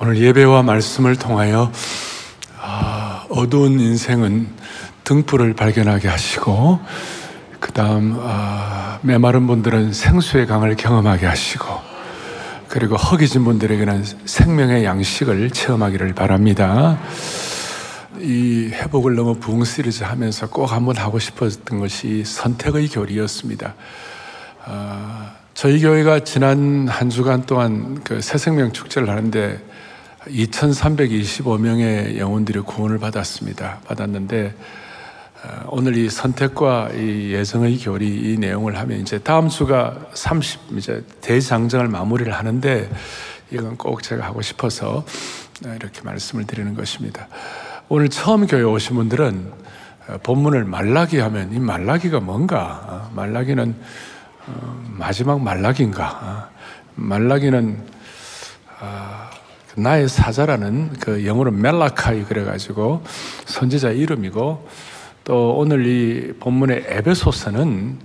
[0.00, 1.72] 오늘 예배와 말씀을 통하여
[2.60, 4.46] 아, 어두운 인생은
[5.02, 6.78] 등불을 발견하게 하시고
[7.58, 11.66] 그 다음 아, 메마른 분들은 생수의 강을 경험하게 하시고
[12.68, 16.96] 그리고 허기진 분들에게는 생명의 양식을 체험하기를 바랍니다.
[18.20, 23.74] 이 회복을 너무 부흥 시리즈 하면서 꼭 한번 하고 싶었던 것이 선택의 교리였습니다.
[24.64, 29.67] 아, 저희 교회가 지난 한 주간 동안 그 새생명 축제를 하는데
[30.28, 33.80] 2,325명의 영혼들이 구원을 받았습니다.
[33.86, 34.54] 받았는데
[35.44, 41.04] 어, 오늘 이 선택과 이 예정의 교리 이 내용을 하면 이제 다음 주가 30 이제
[41.20, 42.90] 대장정을 마무리를 하는데
[43.50, 45.04] 이건 꼭 제가 하고 싶어서
[45.62, 47.28] 이렇게 말씀을 드리는 것입니다.
[47.88, 49.52] 오늘 처음 교회 오신 분들은
[50.08, 52.80] 어, 본문을 말라기 하면 이 말라기가 뭔가?
[52.86, 53.74] 어, 말라기는
[54.96, 56.50] 마지막 말라기인가?
[56.94, 57.86] 말라기는
[59.78, 63.02] 나의 사자라는 그 영어로 멜라카이 그래가지고
[63.46, 64.68] 선지자 이름이고
[65.24, 67.98] 또 오늘 이 본문의 에베소서는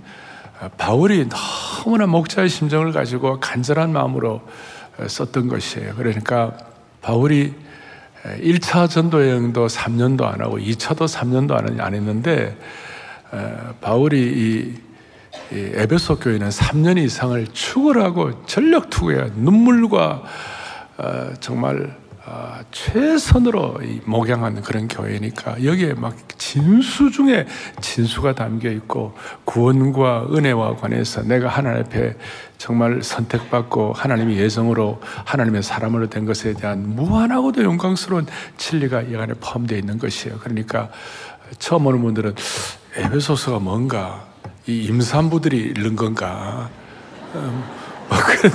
[0.78, 4.42] 바울이 너무나 목자의 심정을 가지고 간절한 마음으로
[5.06, 5.94] 썼던 것이에요.
[5.96, 6.56] 그러니까
[7.02, 7.54] 바울이
[8.24, 12.56] 1차 전도 여행도 3년도 안 하고 2차도 3년도 안 했는데
[13.80, 14.84] 바울이 이
[15.52, 20.24] 에베소 교회는 3년 이상을 축을 하고 전력 투구해 눈물과 어,
[21.40, 27.46] 정말 어, 최선으로 목양하는 그런 교회니까 여기에 막 진수 중에
[27.82, 32.16] 진수가 담겨 있고 구원과 은혜와 관해서 내가 하나님 앞에
[32.56, 39.76] 정말 선택받고 하나님의 예정으로 하나님의 사람으로 된 것에 대한 무한하고도 영광스러운 진리가 이 안에 포함되어
[39.76, 40.38] 있는 것이에요.
[40.38, 40.88] 그러니까
[41.58, 42.34] 처음 오는 분들은
[42.96, 44.26] 에베소서가 뭔가
[44.66, 46.70] 이 임산부들이 읽는 건가?
[47.34, 47.64] 음,
[48.08, 48.52] 뭐 그런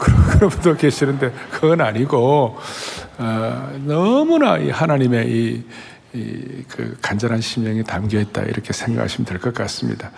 [0.00, 2.58] 그런 분도 계시는데 그건 아니고
[3.18, 5.64] 어, 너무나 이 하나님의 이,
[6.14, 10.10] 이, 그 간절한 심령이 담겨 있다 이렇게 생각하시면 될 것 같습니다.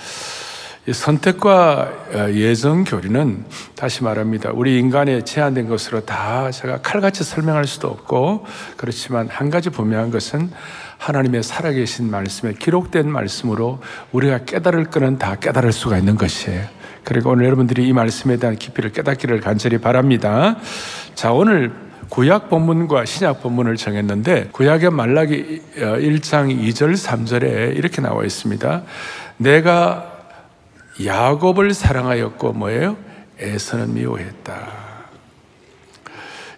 [0.86, 3.44] 이 선택과 어, 예정 교리는
[3.76, 4.50] 다시 말합니다.
[4.52, 8.46] 우리 인간의 제한된 것으로 다 제가 칼같이 설명할 수도 없고
[8.76, 10.50] 그렇지만 한 가지 분명한 것은
[10.98, 13.80] 하나님의 살아계신 말씀에 기록된 말씀으로
[14.12, 16.64] 우리가 깨달을 거는 다 깨달을 수가 있는 것이에요.
[17.04, 20.56] 그리고 오늘 여러분들이 이 말씀에 대한 깊이를 깨닫기를 간절히 바랍니다.
[21.14, 21.72] 자, 오늘
[22.08, 28.82] 구약 본문과 신약 본문을 정했는데 구약의 말라기 1장 어, 2절 3절에 이렇게 나와 있습니다.
[29.38, 30.12] 내가
[31.02, 32.96] 야곱을 사랑하였고 뭐예요?
[33.38, 34.68] 에서는 미워했다.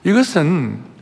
[0.03, 0.94] 이것은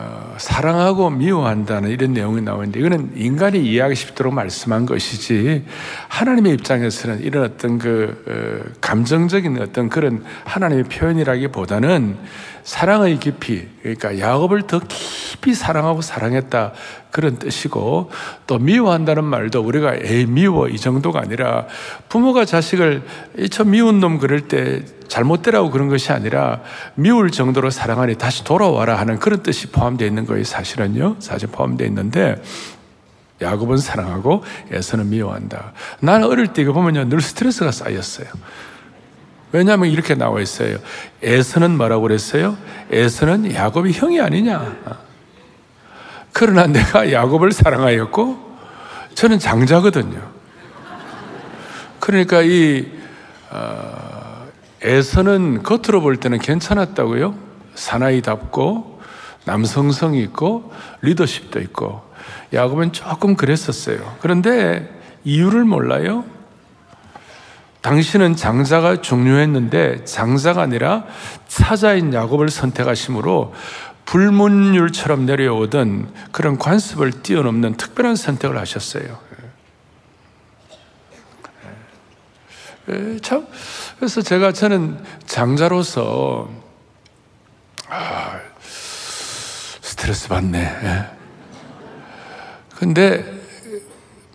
[0.00, 5.64] 어, 사랑하고 미워한다는 이런 내용이 나오는데 이거는 인간이 이해하기 쉽도록 말씀한 것이지
[6.06, 12.16] 하나님의 입장에서는 이런 어떤 그 어, 감정적인 어떤 그런 하나님의 표현이라기보다는
[12.62, 16.74] 사랑의 깊이 그러니까 야곱을 더 깊이 사랑하고 사랑했다
[17.10, 18.10] 그런 뜻이고
[18.46, 21.66] 또 미워한다는 말도 우리가 에 미워 이 정도가 아니라
[22.08, 23.02] 부모가 자식을
[23.50, 26.60] 저 미운 놈 그럴 때 잘못되라고 그런 것이 아니라
[26.94, 31.16] 미울 정도로 사랑하니 다시 돌아와라 하는 그런 뜻이 포함되어 있는 거예요 사실은요.
[31.18, 32.40] 사실 포함되어 있는데
[33.40, 35.72] 야곱은 사랑하고 에서는 미워한다.
[36.00, 38.28] 나는 어릴 때 이거 보면요 늘 스트레스가 쌓였어요.
[39.52, 40.76] 왜냐하면 이렇게 나와 있어요.
[41.22, 42.56] 에서는 뭐라고 그랬어요?
[42.90, 44.76] 에서는 야곱이 형이 아니냐.
[46.32, 48.48] 그러나 내가 야곱을 사랑하였고
[49.14, 50.20] 저는 장자거든요.
[51.98, 52.86] 그러니까 이
[53.50, 54.07] 어,
[54.82, 57.34] 에서는 겉으로 볼 때는 괜찮았다고요.
[57.74, 59.00] 사나이답고
[59.44, 60.72] 남성성 있고
[61.02, 62.02] 리더십도 있고
[62.52, 64.16] 야곱은 조금 그랬었어요.
[64.20, 64.88] 그런데
[65.24, 66.24] 이유를 몰라요.
[67.80, 71.04] 당신은 장자가 중요했는데 장자가 아니라
[71.46, 73.54] 사자인 야곱을 선택하심으로
[74.04, 79.04] 불문율처럼 내려오던 그런 관습을 뛰어넘는 특별한 선택을 하셨어요.
[79.04, 79.44] 예.
[81.14, 81.78] 예,
[83.22, 83.46] 참
[83.96, 86.50] 그래서 제가 저는 장자로서
[87.88, 88.40] 아,
[89.80, 90.58] 스트레스 받네.
[90.58, 91.06] 예.
[92.76, 93.24] 근데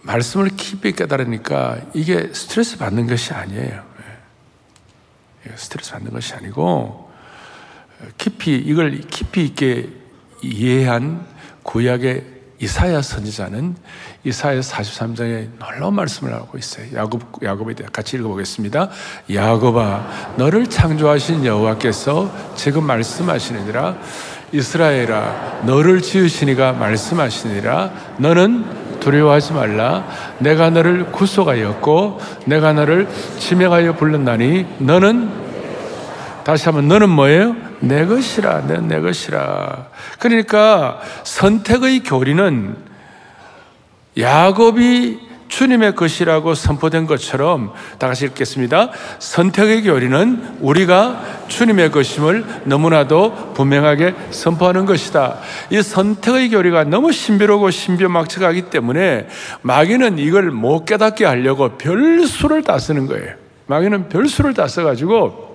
[0.02, 3.84] 말씀을 깊이 깨달으니까 이게 스트레스 받는 것이 아니에요.
[5.56, 7.12] 스트레스 받는 것이 아니고
[8.18, 9.90] 깊이 이걸 깊이 있게
[10.42, 11.26] 이해한
[11.64, 12.26] 구약의
[12.60, 13.76] 이사야 선지자는
[14.26, 16.86] 이사야 43장에 놀라운 말씀을 하고 있어요.
[16.96, 18.90] 야곱 야곱에 대해 같이 읽어보겠습니다.
[19.34, 23.98] 야곱아, 너를 창조하신 여호와께서 지금 말씀하시느니라
[24.54, 30.08] 이스라엘아, 너를 지으시니가 말씀하시니라 너는 두려워하지 말라.
[30.40, 33.10] 내가 너를 구속하였고 내가 너를
[33.40, 35.44] 지명하여 불렀나니 너는
[36.46, 37.56] 다시 한번 너는 뭐예요?
[37.82, 39.88] 내 것이라, 내, 내 것이라.
[40.20, 42.93] 그러니까 선택의 교리는
[44.18, 48.90] 야곱이 주님의 것이라고 선포된 것처럼 다 같이 읽겠습니다.
[49.20, 55.38] 선택의 교리는 우리가 주님의 것임을 너무나도 분명하게 선포하는 것이다.
[55.70, 59.28] 이 선택의 교리가 너무 신비로고 신비막측하기 때문에
[59.62, 63.36] 마귀는 이걸 못 깨닫게 하려고 별수를 다 쓰는 거예요.
[63.68, 65.53] 마귀는 별수를 다 써가지고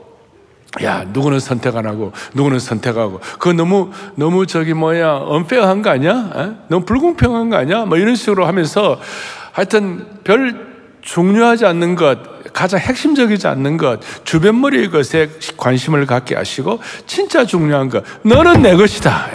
[0.82, 6.30] 야, 누구는 선택 안 하고, 누구는 선택하고, 그거 너무, 너무 저기 뭐야, 언페어한 거 아니야?
[6.36, 6.50] 에?
[6.68, 7.86] 너무 불공평한 거 아니야?
[7.86, 9.00] 뭐 이런 식으로 하면서
[9.52, 10.68] 하여튼 별
[11.00, 18.04] 중요하지 않는 것, 가장 핵심적이지 않는 것, 주변머리의 것에 관심을 갖게 하시고, 진짜 중요한 것,
[18.22, 19.28] 너는 내 것이다.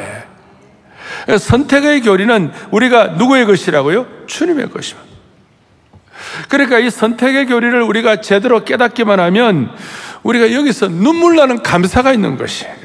[1.29, 1.37] 예.
[1.37, 4.05] 선택의 교리는 우리가 누구의 것이라고요?
[4.27, 5.13] 주님의 것입니다.
[6.49, 9.71] 그러니까 이 선택의 교리를 우리가 제대로 깨닫기만 하면
[10.23, 12.83] 우리가 여기서 눈물 나는 감사가 있는 것이에요.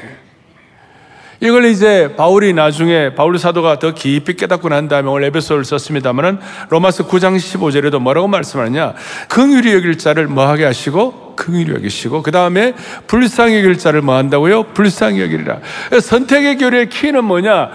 [1.41, 6.39] 이걸 이제 바울이 나중에 바울 사도가 더 깊이 깨닫고 난 다음에 오늘 에베소를 썼습니다만은
[6.69, 8.93] 로마서 9장 15절에도 뭐라고 말씀하느냐?
[9.29, 12.73] 긍휼히 여길 자를 뭐하게 하시고 긍휼히 여기시고 그 다음에
[13.07, 14.63] 불쌍히 여길 자를 뭐 한다고요?
[14.73, 15.59] 불쌍히 여기리라.
[16.01, 17.69] 선택의 교리의 키는 뭐냐?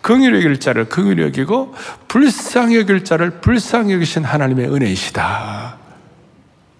[0.00, 1.74] 긍휼히 여길 자를 긍휼히 여기고
[2.06, 5.83] 불쌍히 여길 자를 불쌍히 여기신 하나님의 은혜이시다.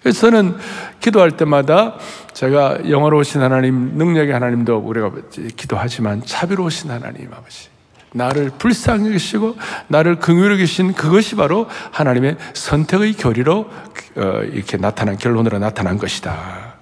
[0.05, 0.55] 그래서 저는
[0.99, 1.95] 기도할 때마다
[2.31, 5.09] 제가 영화로우신 하나님, 능력의 하나님도 우리가
[5.57, 7.69] 기도하지만 자비로우신 하나님 아버지.
[8.13, 9.57] 나를 불쌍히 계시고
[9.87, 13.67] 나를 긍휼히 계신 그것이 바로 하나님의 선택의 교리로
[14.17, 16.75] 어, 이렇게 나타난 결론으로 나타난 것이다.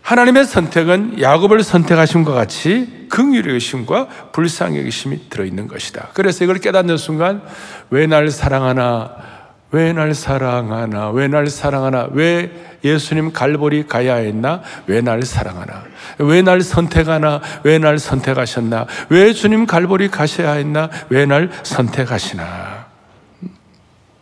[0.00, 6.08] 하나님의 선택은 야곱을 선택하신 것 같이 긍휼의 의심과 불쌍의 의심이 들어있는 것이다.
[6.14, 7.42] 그래서 이걸 깨닫는 순간
[7.90, 9.33] 왜 날 사랑하나
[9.74, 11.10] 왜 날 사랑하나?
[11.10, 12.08] 왜 날 사랑하나?
[12.12, 14.62] 왜 예수님 갈보리 가야 했나?
[14.86, 15.82] 왜 날 사랑하나?
[16.18, 17.40] 왜 날 선택하나?
[17.64, 18.86] 왜 날 선택하셨나?
[19.10, 20.90] 왜 주님 갈보리 가셔야 했나?
[21.08, 22.86] 왜 날 선택하시나?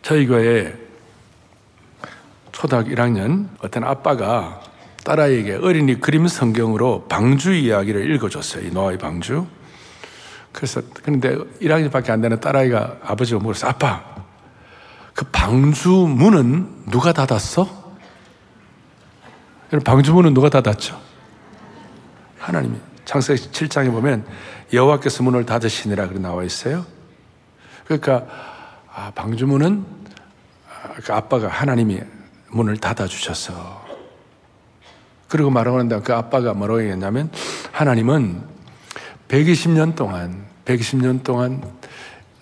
[0.01, 0.73] 저희 교회
[2.51, 4.59] 초등학교 1학년 어떤 아빠가
[5.03, 8.65] 딸아이에게 어린이 그림 성경으로 방주 이야기를 읽어줬어요.
[8.65, 9.45] 이 노아의 방주.
[10.51, 13.67] 그래서, 그런데 1학년밖에 안 되는 딸아이가 아버지가 물었어.
[13.67, 14.12] 아빠,
[15.13, 17.83] 그 방주 문은 누가 닫았어?
[19.83, 20.99] 방주 문은 누가 닫았죠?
[22.39, 22.77] 하나님이.
[23.05, 24.25] 창세기 7장에 보면
[24.71, 26.85] 여호와께서 문을 닫으시니라 그렇게 나와 있어요.
[27.85, 28.25] 그러니까
[28.93, 29.85] 아, 방주 문은
[30.69, 32.01] 아, 그 아빠가 하나님이
[32.49, 33.83] 문을 닫아 주셨어.
[35.27, 35.99] 그리고 난다.
[36.01, 37.31] 그 아빠가 뭐라고 얘기했냐면
[37.71, 38.43] 하나님은
[39.27, 41.63] 120년 동안 120년 동안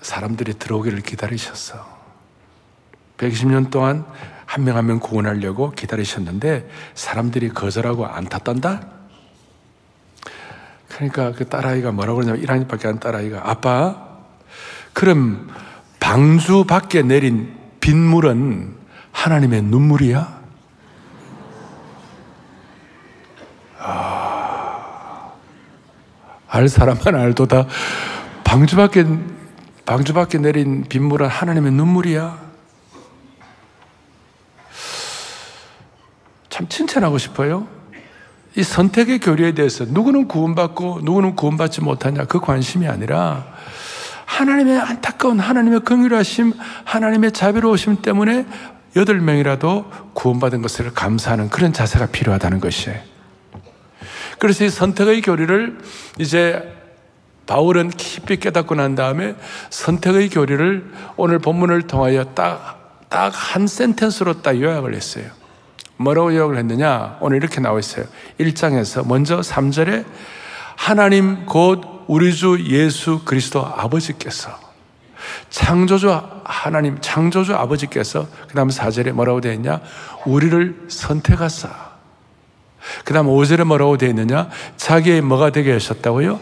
[0.01, 1.90] 사람들이 들어오기를 기다리셨어.
[3.21, 4.05] 120년 동안
[4.45, 8.81] 한명 한 명 구원하려고 기다리셨는데 사람들이 거절하고 안 탔단다?
[10.89, 14.09] 그러니까 그 딸아이가 뭐라고 그러냐면 1학년밖에 안 딸아이가 아빠
[14.93, 15.49] 그럼
[15.99, 18.75] 방주 밖에 내린 빗물은
[19.13, 20.41] 하나님의 눈물이야?
[23.79, 25.31] 아,
[26.47, 27.67] 알 사람만 알도다.
[28.43, 29.05] 방주 밖에
[29.85, 32.50] 방주 밖에 내린 빗물은 하나님의 눈물이야.
[36.51, 37.67] 참 칭찬하고 싶어요.
[38.55, 43.45] 이 선택의 교리에 대해서 누구는 구원받고 누구는 구원받지 못하냐 그 관심이 아니라
[44.25, 48.45] 하나님의 안타까운 하나님의 긍휼하심, 하나님의 자비로우심 때문에
[48.97, 52.99] 여덟 명이라도 구원받은 것을 감사하는 그런 자세가 필요하다는 것이에요.
[54.37, 55.79] 그래서 이 선택의 교리를
[56.19, 56.77] 이제
[57.45, 59.35] 바울은 깊이 깨닫고 난 다음에
[59.69, 65.40] 선택의 교리를 오늘 본문을 통하여 딱, 딱 한 센텐스로 딱 요약을 했어요.
[66.01, 67.17] 뭐라고 요약을 했느냐?
[67.21, 68.05] 오늘 이렇게 나와 있어요.
[68.39, 70.05] 1장에서 먼저 3절에
[70.75, 74.51] 하나님 곧 우리 주 예수 그리스도 아버지께서
[75.49, 76.11] 창조주
[76.43, 79.81] 하나님 창조주 아버지께서 그다음 4절에 뭐라고 되어 있냐?
[80.25, 81.91] 우리를 선택하사.
[83.05, 84.49] 그다음 5절에 뭐라고 되어 있느냐?
[84.77, 86.39] 자기의 뭐가 되게 하셨다고요?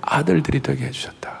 [0.00, 1.39] 아들들이 되게 해 주셨다.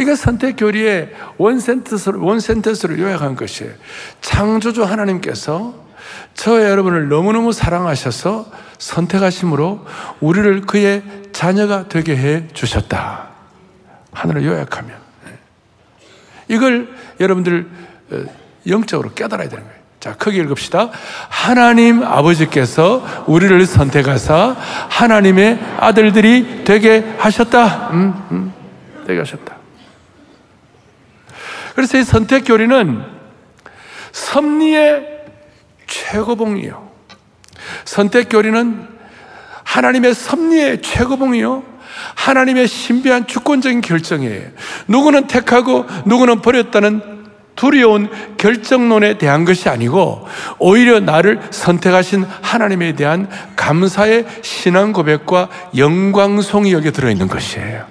[0.00, 3.72] 이게 선택 교리의 원 센텐스로, 원 센텐스로 요약한 것이에요.
[4.22, 5.74] 창조주 하나님께서
[6.34, 9.84] 저 여러분을 너무너무 사랑하셔서 선택하심으로
[10.20, 11.02] 우리를 그의
[11.32, 13.28] 자녀가 되게 해 주셨다.
[14.12, 14.96] 하늘을 요약하면.
[15.26, 15.32] 네.
[16.48, 16.88] 이걸
[17.20, 17.68] 여러분들
[18.10, 18.24] 어,
[18.66, 19.80] 영적으로 깨달아야 되는 거예요.
[20.00, 20.90] 자, 크게 읽읍시다.
[21.28, 24.56] 하나님 아버지께서 우리를 선택하사
[24.88, 27.90] 하나님의 아들들이 되게 하셨다.
[27.92, 28.52] 음, 음,
[29.06, 29.59] 되게 하셨다.
[31.74, 33.02] 그래서 이 선택 교리는
[34.12, 35.06] 섭리의
[35.86, 36.90] 최고봉이요.
[37.84, 38.88] 선택 교리는
[39.64, 41.62] 하나님의 섭리의 최고봉이요.
[42.14, 44.48] 하나님의 신비한 주권적인 결정이에요.
[44.88, 47.20] 누구는 택하고 누구는 버렸다는
[47.56, 48.08] 두려운
[48.38, 50.26] 결정론에 대한 것이 아니고
[50.58, 57.84] 오히려 나를 선택하신 하나님에 대한 감사의 신앙 고백과 영광송이 여기 들어있는 것이에요.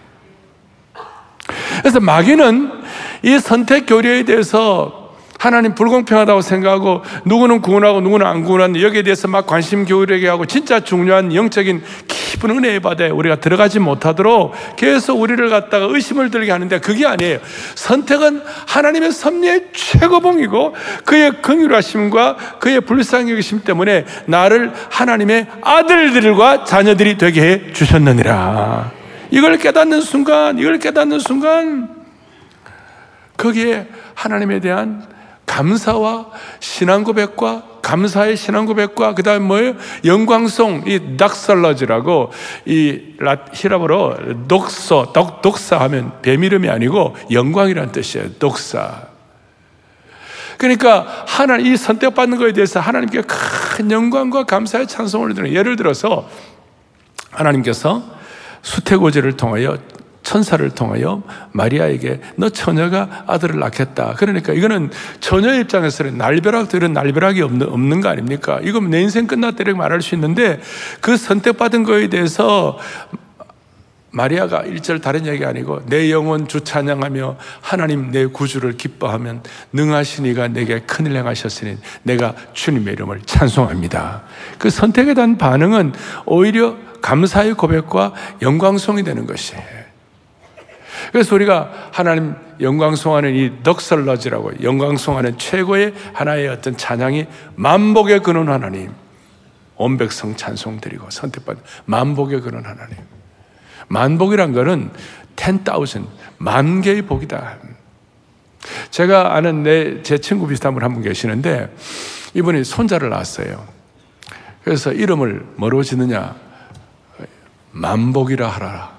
[1.82, 2.79] 그래서 마귀는
[3.24, 5.00] 이 선택 교리에 대해서
[5.40, 10.82] 하나님 불공평하다고 생각하고 누구는 구원하고 누구는 안 구원하는 여기에 대해서 막 관심 교류하게 하고 진짜
[10.82, 17.08] 중요한 영적인 깊은 은혜의 바다에 우리가 들어가지 못하도록 계속 우리를 갖다가 의심을 들게 하는데 그게
[17.08, 17.40] 아니에요.
[17.76, 27.42] 선택은 하나님의 섭리의 최고봉이고 그의 긍휼하심과 그의 불쌍히 여기심 때문에 나를 하나님의 아들들과 자녀들이 되게
[27.42, 28.92] 해 주셨느니라.
[29.32, 31.99] 이걸 깨닫는 순간, 이걸 깨닫는 순간
[33.40, 35.08] 거기에 하나님에 대한
[35.46, 36.28] 감사와
[36.60, 39.74] 신앙 고백과 감사의 신앙 고백과 그다음 뭐예요?
[40.06, 42.32] 영광송 이 닥설러지라고
[42.66, 43.16] 이
[43.54, 48.34] 히라보로 독서 독 독사 하면 뱀 이름이 아니고 영광이란 뜻이에요.
[48.38, 49.08] 독사.
[50.58, 56.30] 그러니까 하나님 이 선택받는 것에 대해서 하나님께 큰 영광과 감사의 찬송을 드리는 예를 들어서
[57.32, 58.04] 하나님께서
[58.62, 59.78] 수태고제를 통하여
[60.30, 64.14] 천사를 통하여 마리아에게 너 처녀가 아들을 낳겠다.
[64.16, 68.60] 그러니까 이거는 처녀 입장에서는 날벼락 들은 날벼락이 없는, 없는 거 아닙니까?
[68.62, 70.62] 이건 내 인생 끝났다 이렇게 말할 수 있는데
[71.02, 72.78] 그 선택받은 거에 대해서
[74.12, 79.42] 마리아가 일절 다른 얘기 아니고 내 영혼 주 찬양하며 하나님 내 구주를 기뻐하면
[79.74, 84.22] 능하신 이가 내게 큰일 행하셨으니 내가 주님의 이름을 찬송합니다.
[84.60, 85.94] 그 선택에 대한 반응은
[86.28, 89.79] 오히려 감사의 고백과 영광송이 되는 것이에요.
[91.12, 97.26] 그래서 우리가 하나님 영광송하는 이 덕설러지라고 영광송하는 최고의 하나의 어떤 찬양이
[97.56, 98.92] 만복의 근원 하나님
[99.76, 102.98] 온 백성 찬송 드리고 선택받은 만복의 근원 하나님.
[103.88, 104.92] 만복이란 거는
[105.36, 106.06] 10,000
[106.38, 107.58] 만 개의 복이다.
[108.92, 111.74] 제가 아는 내 제 친구 비슷한 분 한 분 계시는데
[112.34, 113.66] 이분이 손자를 낳았어요.
[114.64, 116.36] 그래서 이름을 뭐로 짓느냐?
[117.72, 118.99] 만복이라 하라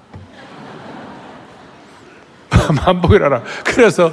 [2.85, 3.41] 만복이라라.
[3.63, 4.11] 그래서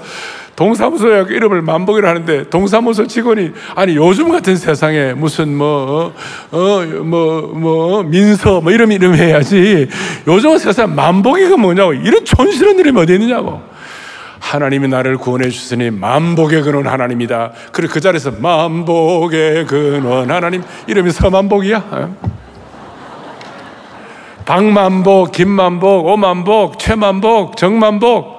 [0.56, 6.12] 동사무소에 이름을 만복이라 하는데 동사무소 직원이 아니 요즘 같은 세상에 무슨 뭐
[6.50, 9.88] 어뭐뭐 뭐, 뭐, 민서 뭐 이름 이름 해야지
[10.26, 13.62] 요즘 세상 만복이가 뭐냐고 이런 촌스러운 이름이 어디 있느냐고
[14.40, 17.52] 하나님이 나를 구원해 주시니 만복의 근원 하나님이다.
[17.72, 22.08] 그리고 그 자리에서 만복의 근원 하나님 이름이 서만복이야.
[24.48, 24.54] 어?
[24.54, 28.38] 박만복, 김만복, 오만복, 최만복, 정만복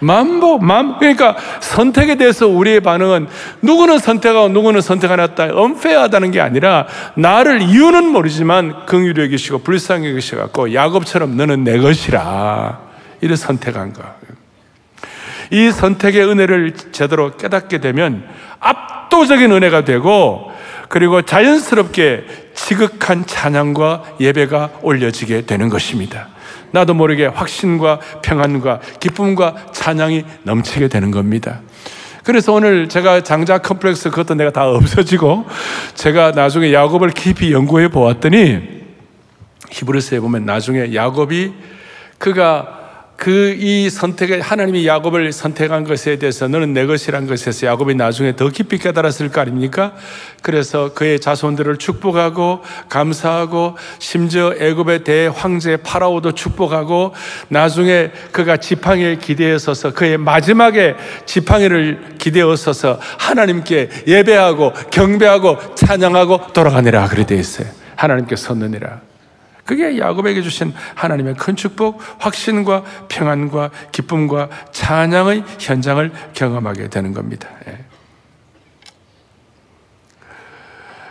[0.00, 3.26] 만복, 만, 그러니까 선택에 대해서 우리의 반응은
[3.62, 5.44] 누구는 선택하고 누구는 선택 안 했다.
[5.46, 12.80] 은폐하다는 게 아니라 나를 이유는 모르지만 긍휼히 여기시고 불쌍히 여기셔 갖고 야곱처럼 너는 내 것이라.
[13.22, 14.02] 이를 선택한 거.
[15.50, 18.28] 이 선택의 은혜를 제대로 깨닫게 되면
[18.60, 20.50] 압도적인 은혜가 되고
[20.88, 26.28] 그리고 자연스럽게 지극한 찬양과 예배가 올려지게 되는 것입니다.
[26.70, 31.60] 나도 모르게 확신과 평안과 기쁨과 찬양이 넘치게 되는 겁니다.
[32.24, 35.44] 그래서 오늘 제가 장자 컴플렉스 그것도 내가 다 없어지고
[35.92, 38.62] 제가 나중에 야곱을 깊이 연구해 보았더니
[39.70, 41.52] 히브리서에 보면 나중에 야곱이
[42.16, 42.83] 그가
[43.16, 48.48] 그 이 선택에 하나님이 야곱을 선택한 것에 대해서 너는 내 것이란 것에서 야곱이 나중에 더
[48.48, 49.92] 깊이 깨달았을 거 아닙니까?
[50.42, 57.14] 그래서 그의 자손들을 축복하고 감사하고 심지어 애굽의 대황제 파라오도 축복하고
[57.48, 67.08] 나중에 그가 지팡이에 기대어 서서 그의 마지막에 지팡이를 기대어 서서 하나님께 예배하고 경배하고 찬양하고 돌아가니라
[67.08, 67.68] 그래 되어 있어요.
[67.96, 69.13] 하나님께 섰느니라.
[69.64, 77.48] 그게 야곱에게 주신 하나님의 큰 축복, 확신과 평안과 기쁨과 찬양의 현장을 경험하게 되는 겁니다.
[77.68, 77.93] 예.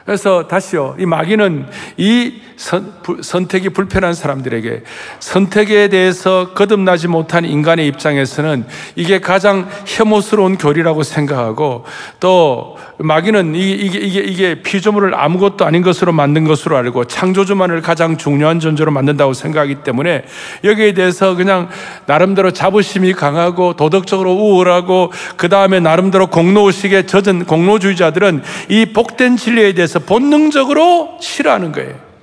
[0.05, 1.67] 그래서 다시요, 이 마귀는
[1.98, 4.83] 이 선, 선택이 불편한 사람들에게
[5.19, 11.86] 선택에 대해서 거듭나지 못한 인간의 입장에서는 이게 가장 혐오스러운 교리라고 생각하고
[12.19, 18.17] 또 마귀는 이, 이게, 이게, 이게 피조물을 아무것도 아닌 것으로 만든 것으로 알고 창조주만을 가장
[18.17, 20.25] 중요한 존재로 만든다고 생각하기 때문에
[20.63, 21.69] 여기에 대해서 그냥
[22.05, 29.92] 나름대로 자부심이 강하고 도덕적으로 우월하고 그 다음에 나름대로 공로의식에 젖은 공로주의자들은 이 복된 진리에 대해서
[30.00, 32.13] 본능적으로 싫어하는 거예요.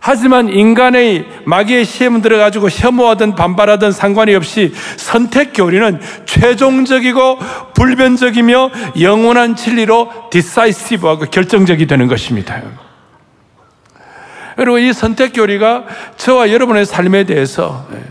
[0.00, 7.38] 하지만 인간의 마귀의 시험 들어가지고 혐오하든 반발하든 상관이 없이 선택 교리는 최종적이고
[7.74, 12.62] 불변적이며 영원한 진리로 디사이시브하고 결정적이 되는 것입니다.
[14.56, 15.84] 그리고 이 선택 교리가
[16.16, 18.02] 저와 여러분의 삶에 대해서 예,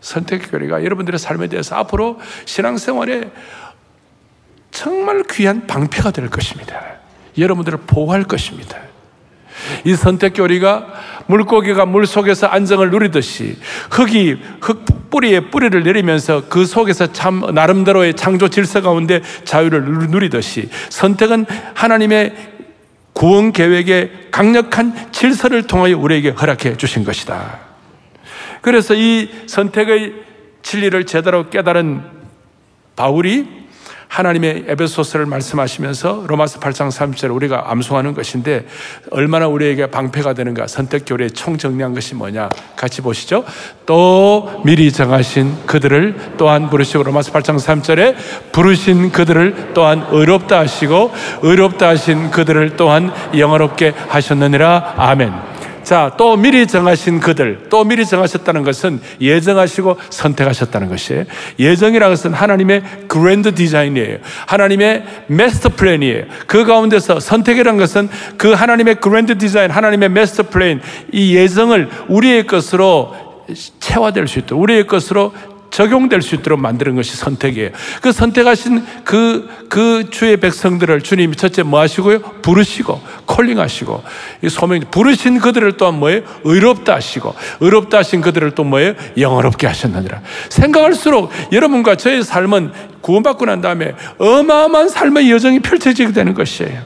[0.00, 3.30] 선택 교리가 여러분들의 삶에 대해서 앞으로 신앙생활에
[4.70, 6.95] 정말 귀한 방패가 될 것입니다.
[7.38, 8.78] 여러분들을 보호할 것입니다.
[9.84, 10.86] 이 선택 교리가
[11.26, 13.56] 물고기가 물 속에서 안정을 누리듯이
[13.90, 21.46] 흙이 흙 뿌리에 뿌리를 내리면서 그 속에서 참 나름대로의 창조 질서 가운데 자유를 누리듯이 선택은
[21.74, 22.34] 하나님의
[23.12, 27.60] 구원 계획의 강력한 질서를 통하여 우리에게 허락해 주신 것이다.
[28.60, 30.12] 그래서 이 선택의
[30.62, 32.02] 진리를 제대로 깨달은
[32.94, 33.65] 바울이
[34.08, 38.66] 하나님의 에베소서를 말씀하시면서 로마서 8장 3절 우리가 암송하는 것인데
[39.10, 43.44] 얼마나 우리에게 방패가 되는가 선택 교리에 총정리한 것이 뭐냐 같이 보시죠.
[43.84, 48.14] 또 미리 정하신 그들을 또한 부르시고 로마서 8장 3절에
[48.52, 55.55] 부르신 그들을 또한 의롭다 하시고 의롭다 하신 그들을 또한 영화롭게 하셨느니라 아멘.
[55.86, 61.22] 자, 또 미리 정하신 그들, 또 미리 정하셨다는 것은 예정하시고 선택하셨다는 것이에요.
[61.60, 64.18] 예정이라는 것은 하나님의 grand design이에요.
[64.48, 66.24] 하나님의 master plan이에요.
[66.48, 70.80] 그 가운데서 선택이라는 것은 그 하나님의 grand design, 하나님의 master plan,
[71.12, 73.14] 이 예정을 우리의 것으로
[73.78, 75.32] 체화될 수 있도록, 우리의 것으로
[75.76, 77.68] 적용될 수 있도록 만드는 것이 선택이에요.
[78.00, 82.20] 그 선택하신 그, 그 주의 백성들을 주님이 첫째 뭐 하시고요?
[82.40, 84.02] 부르시고, 콜링 하시고,
[84.40, 86.22] 이 소명, 부르신 그들을 또한 뭐예요?
[86.44, 88.94] 의롭다 하시고, 의롭다 하신 그들을 또 뭐예요?
[89.18, 90.22] 영어롭게 하셨느니라.
[90.48, 96.80] 생각할수록 여러분과 저의 삶은 구원받고 난 다음에 어마어마한 삶의 여정이 펼쳐지게 되는 것이에요.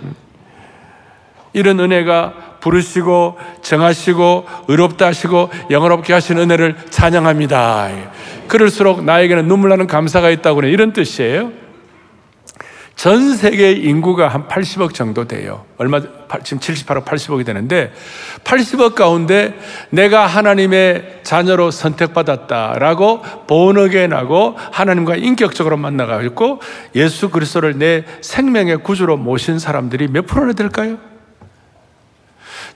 [1.53, 7.89] 이런 은혜가 부르시고 정하시고 의롭다 하시고 영어롭게 하신 은혜를 찬양합니다.
[8.49, 11.61] 그럴수록 나에게는 눈물 나는 감사가 있다고 는 이런 뜻이에요.
[13.01, 15.65] 전 세계 인구가 한 80억 정도 돼요.
[15.79, 16.03] 얼마,
[16.45, 17.95] 지금 78억, 80억이 되는데,
[18.45, 26.61] 80억 가운데 내가 하나님의 자녀로 선택받았다라고 본어겐하고 하나님과 인격적으로 만나가지고
[26.95, 30.99] 예수 그리스도를 내 생명의 구주로 모신 사람들이 몇 프로나 될까요?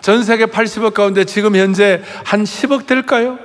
[0.01, 3.39] 전 세계 80억 가운데 지금 현재 한 10억 될까요?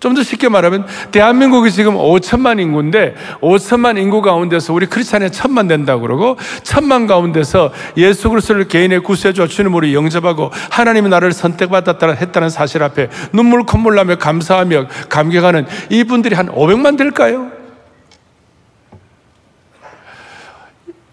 [0.00, 6.00] 좀 더 쉽게 말하면 대한민국이 지금 5천만 인구인데 5천만 인구 가운데서 우리 크리스찬이 천만 된다고
[6.00, 13.08] 그러고 천만 가운데서 예수 그리스도를 개인의 구세주와 주님으로 영접하고 하나님이 나를 선택받았다 했다는 사실 앞에
[13.32, 17.59] 눈물 콧물 나며 감사하며 감격하는 이분들이 한 500만 될까요?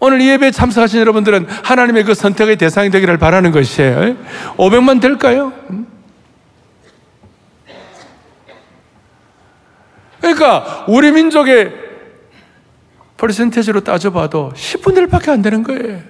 [0.00, 4.16] 오늘 이 예배에 참석하신 여러분들은 하나님의 그 선택의 대상이 되기를 바라는 것이에요.
[4.56, 5.52] 500만 될까요?
[10.20, 11.72] 그러니까 우리 민족의
[13.16, 16.00] 퍼센테이지로 따져봐도 10분의 1밖에 안 되는 거예요.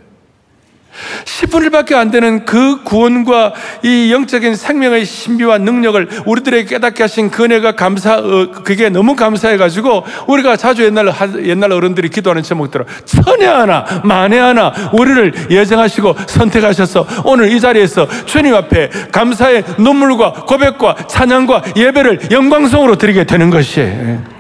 [1.25, 7.73] 10분의 1밖에 안 되는 그 구원과 이 영적인 생명의 신비와 능력을 우리들에게 깨닫게 하신 그네가
[7.73, 11.13] 감사, 어, 그게 너무 감사해가지고 우리가 자주 옛날,
[11.45, 18.55] 옛날 어른들이 기도하는 제목대로 천에 하나, 만에 하나 우리를 예정하시고 선택하셔서 오늘 이 자리에서 주님
[18.55, 24.38] 앞에 감사의 눈물과 고백과 찬양과 예배를 영광성으로 드리게 되는 것이에요.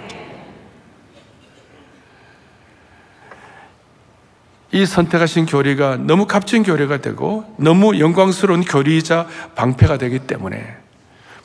[4.70, 10.76] 이 선택하신 교리가 너무 값진 교리가 되고 너무 영광스러운 교리이자 방패가 되기 때문에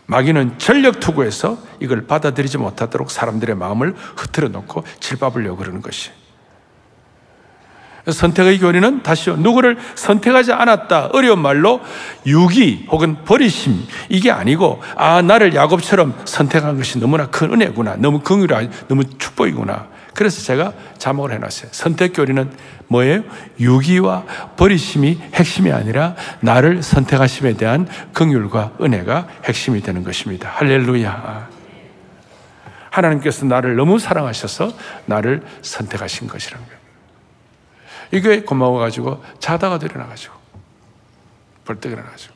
[0.06, 6.12] 마귀는 전력 투구해서 이걸 받아들이지 못하도록 사람들의 마음을 흐트러 놓고 질밥으려고 그러는 것이.
[8.06, 9.38] 선택의 교리는 다시요.
[9.38, 11.12] 누구를 선택하지 않았다.
[11.14, 11.80] 어려운 말로
[12.26, 17.96] 유기 혹은 버리심 이게 아니고 아 나를 야곱처럼 선택한 것이 너무나 큰 은혜구나.
[17.96, 19.88] 너무 긍휼하 너무 축복이구나.
[20.14, 21.70] 그래서 제가 자막을 해놨어요.
[21.74, 22.52] 선택 교리는
[22.88, 23.24] 뭐예요?
[23.60, 30.50] 유기와 버리심이 핵심이 아니라 나를 선택하심에 대한 긍휼과 은혜가 핵심이 되는 것입니다.
[30.50, 31.50] 할렐루야.
[32.92, 34.72] 하나님께서 나를 너무 사랑하셔서
[35.08, 36.80] 나를 선택하신 것이라는 거예요.
[38.12, 40.36] 이게 고마워가지고 자다가 일어나가지고
[41.66, 42.34] 벌떡 일어나가지고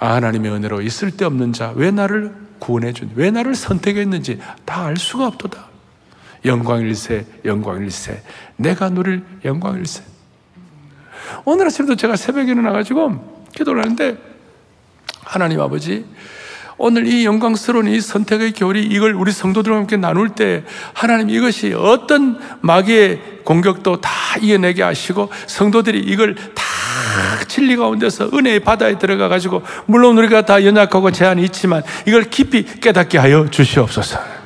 [0.00, 4.86] 아 하나님의 은혜로 있을 데 없는 자 왜 나를 구원해 준, 왜 나를 선택했는지 다
[4.86, 5.73] 알 수가 없도다.
[6.44, 8.22] 영광일세, 영광일세.
[8.56, 10.02] 내가 누릴 영광일세.
[11.44, 14.16] 오늘 아침도 제가 새벽에 일어나가지고 기도를 하는데,
[15.24, 16.04] 하나님 아버지,
[16.76, 22.38] 오늘 이 영광스러운 이 선택의 교리, 이걸 우리 성도들과 함께 나눌 때, 하나님 이것이 어떤
[22.60, 26.64] 마귀의 공격도 다 이겨내게 하시고, 성도들이 이걸 다
[27.48, 33.18] 진리 가운데서 은혜의 바다에 들어가 가지고 물론 우리가 다 연약하고 제한이 있지만 이걸 깊이 깨닫게
[33.18, 34.43] 하여 주시옵소서.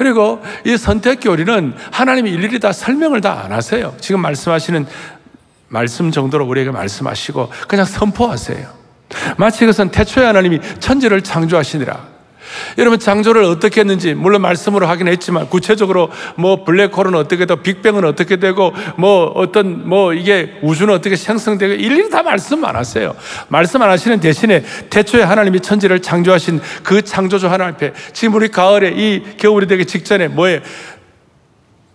[0.00, 3.94] 그리고 이 선택 교리는 하나님이 일일이 다 설명을 다 안 하세요.
[4.00, 4.86] 지금 말씀하시는
[5.68, 8.66] 말씀 정도로 우리에게 말씀하시고 그냥 선포하세요.
[9.36, 12.00] 마치 그것은 태초에 하나님이 천지를 창조하시니라.
[12.78, 18.36] 여러분 창조를 어떻게 했는지 물론 말씀으로 하긴 했지만 구체적으로 뭐 블랙홀은 어떻게 되고 빅뱅은 어떻게
[18.36, 23.14] 되고 뭐 어떤 뭐 이게 우주는 어떻게 생성되고 일일이 다 말씀 안 하세요.
[23.48, 28.92] 말씀 안 하시는 대신에 태초에 하나님이 천지를 창조하신 그 창조주 하나님 앞에 지금 우리 가을에
[28.94, 30.62] 이 겨울이 되기 직전에 뭐에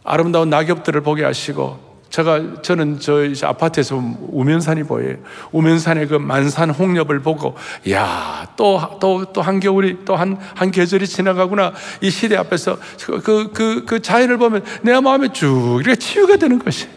[0.03, 5.17] 아름다운 낙엽들을 보게 하시고 제가 저는 저 아파트에서 우면산이 보여요.
[5.51, 7.56] 우면산의 그 만산 홍렵을 보고
[7.89, 13.51] 야 또 또 또 한 겨울이 또 한 한 계절이 지나가구나 이 시대 앞에서 그그
[13.51, 16.88] 그, 그 자연을 보면 내 마음에 쭉 이렇게 치유가 되는 것이.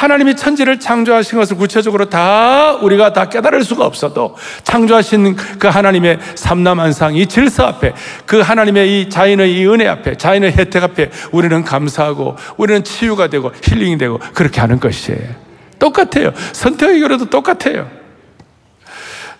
[0.00, 4.34] 하나님이 천지를 창조하신 것을 구체적으로 다 우리가 다 깨달을 수가 없어도
[4.64, 7.92] 창조하신 그 하나님의 삼남한상 이 질서 앞에
[8.24, 13.52] 그 하나님의 이 자연의 이 은혜 앞에 자연의 혜택 앞에 우리는 감사하고 우리는 치유가 되고
[13.62, 15.34] 힐링이 되고 그렇게 하는 것이에요.
[15.78, 16.32] 똑같아요.
[16.52, 17.86] 선택의 결도 똑같아요.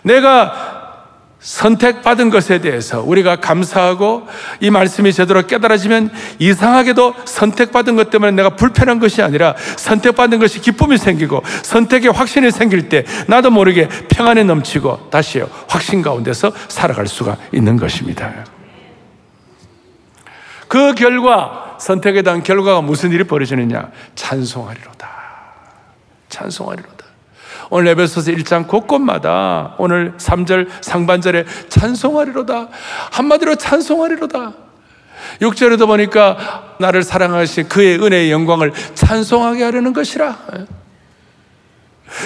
[0.03, 0.80] 내가
[1.41, 4.27] 선택받은 것에 대해서 우리가 감사하고
[4.59, 10.97] 이 말씀이 제대로 깨달아지면 이상하게도 선택받은 것 때문에 내가 불편한 것이 아니라 선택받은 것이 기쁨이
[10.97, 17.75] 생기고 선택에 확신이 생길 때 나도 모르게 평안에 넘치고 다시요 확신 가운데서 살아갈 수가 있는
[17.75, 18.31] 것입니다.
[20.67, 25.09] 그 결과 선택에 대한 결과가 무슨 일이 벌어지느냐 찬송하리로다.
[26.29, 27.00] 찬송하리로다.
[27.71, 32.67] 오늘 에베소서 1장 곳곳마다 오늘 3절 상반절에 찬송하리로다.
[33.11, 34.53] 한마디로 찬송하리로다.
[35.39, 40.37] 6절에도 보니까 나를 사랑하신 그의 은혜의 영광을 찬송하게 하려는 것이라.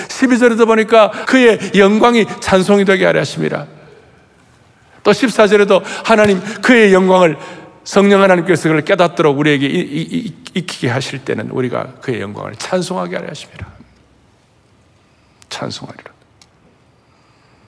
[0.07, 3.67] 12절에도 보니까 그의 영광이 찬송이 되게 하려 하심이라.
[5.03, 7.37] 또 14절에도 하나님 그의 영광을
[7.83, 13.74] 성령 하나님께서 그걸 깨닫도록 우리에게 익히게 하실 때는 우리가 그의 영광을 찬송하게 하려 하심이라.
[15.49, 16.11] 찬송하리라.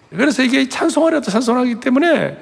[0.10, 2.38] 그래서 이게 찬송하리라 찬송하기 때문에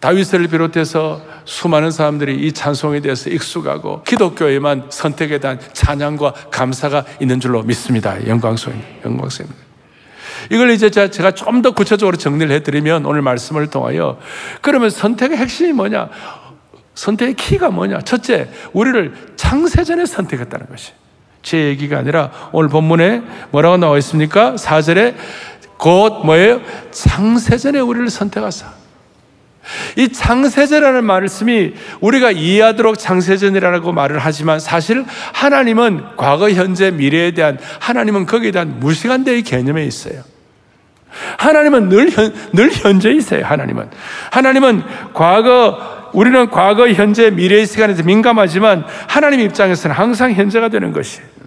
[0.00, 7.62] 다윗을 비롯해서 수많은 사람들이 이 찬송에 대해서 익숙하고 기독교에만 선택에 대한 찬양과 감사가 있는 줄로
[7.62, 8.24] 믿습니다.
[8.26, 8.86] 영광스입니다.
[9.04, 9.68] 영광스입니다.
[10.50, 14.20] 이걸 이제 제가 좀 더 구체적으로 정리를 해드리면 오늘 말씀을 통하여
[14.62, 16.10] 그러면 선택의 핵심이 뭐냐?
[16.94, 18.02] 선택의 키가 뭐냐?
[18.02, 20.92] 첫째, 우리를 창세전에 선택했다는 것이.
[21.48, 24.54] 제 얘기가 아니라 오늘 본문에 뭐라고 나와 있습니까?
[24.56, 25.14] 4절에
[25.78, 26.60] 곧 뭐예요?
[26.90, 28.66] 창세전에 우리를 선택하사.
[29.96, 38.26] 이 창세전이라는 말씀이 우리가 이해하도록 창세전이라고 말을 하지만 사실 하나님은 과거, 현재, 미래에 대한 하나님은
[38.26, 40.22] 거기에 대한 무시간대의 개념에 있어요.
[41.38, 43.88] 하나님은 늘, 현, 늘 현재이세요, 하나님은.
[44.32, 44.82] 하나님은
[45.14, 51.37] 과거, 우리는 과거, 현재, 미래의 시간에서 민감하지만 하나님 입장에서는 항상 현재가 되는 것이에요.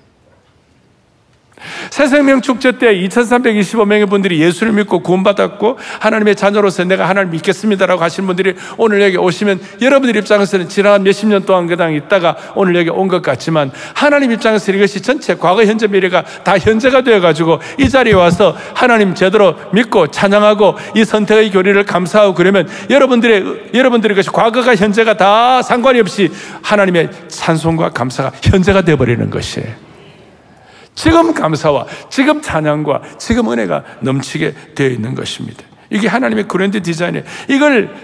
[2.01, 8.25] 새 생명 축제 때 2325명의 분들이 예수를 믿고 구원받았고 하나님의 자녀로서 내가 하나님 믿겠습니다라고 하신
[8.25, 13.07] 분들이 오늘 여기 오시면 여러분들 입장에서는 지난 몇십 년 동안 그당 있다가 오늘 여기 온
[13.07, 18.57] 것 같지만 하나님 입장에서 이것이 전체 과거, 현재, 미래가 다 현재가 되어가지고 이 자리에 와서
[18.73, 25.61] 하나님 제대로 믿고 찬양하고 이 선택의 교리를 감사하고 그러면 여러분들의 여러분들의 것이 과거가 현재가 다
[25.61, 26.31] 상관이 없이
[26.63, 29.90] 하나님의 찬송과 감사가 현재가 되어버리는 것이에요.
[30.95, 35.63] 지금 감사와 지금 찬양과 지금 은혜가 넘치게 되어 있는 것입니다.
[35.89, 37.95] 이게 하나님의 그랜드 디자인에 이걸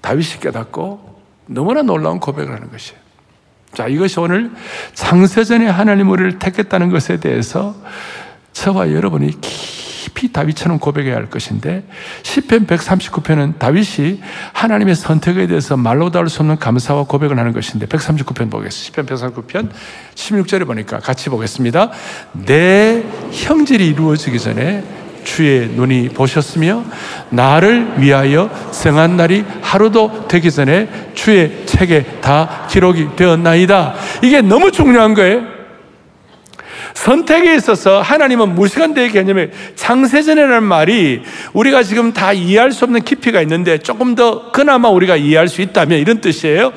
[0.00, 2.98] 다윗이 깨닫고 너무나 놀라운 고백을 하는 것이에요.
[3.74, 4.50] 자, 이것이 오늘
[4.94, 7.74] 창세전에 하나님 우리를 택했다는 것에 대해서
[8.52, 9.32] 저와 여러분이
[10.00, 11.84] 깊이 다윗처럼 고백해야 할 것인데
[12.22, 14.20] 10편 139편은 다윗이
[14.54, 19.02] 하나님의 선택에 대해서 말로 다룰 수 없는 감사와 고백을 하는 것인데 139편 보겠습니다.
[19.02, 19.68] 10편 139편
[20.14, 21.90] 16절에 보니까 같이 보겠습니다.
[22.32, 24.82] 내 형질이 이루어지기 전에
[25.22, 26.82] 주의 눈이 보셨으며
[27.28, 33.94] 나를 위하여 성한 날이 하루도 되기 전에 주의 책에 다 기록이 되었나이다.
[34.22, 35.59] 이게 너무 중요한 거예요.
[36.94, 41.22] 선택에 있어서 하나님은 무시간대의 개념의 창세전이라는 말이
[41.52, 45.98] 우리가 지금 다 이해할 수 없는 깊이가 있는데 조금 더 그나마 우리가 이해할 수 있다면
[45.98, 46.72] 이런 뜻이에요.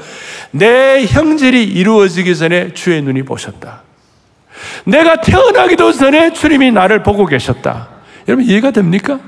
[0.52, 3.82] 내 형질이 이루어지기 전에 주의 눈이 보셨다.
[4.86, 7.90] 내가 태어나기도 전에 주님이 나를 보고 계셨다.
[8.28, 9.20] 여러분 이해가 됩니까?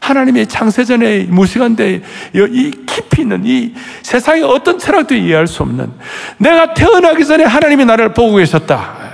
[0.00, 2.02] 하나님의 창세전에 무시간대
[2.34, 5.92] 이 깊이 있는 이 세상의 어떤 철학도 이해할 수 없는
[6.38, 9.11] 내가 태어나기 전에 하나님이 나를 보고 계셨다.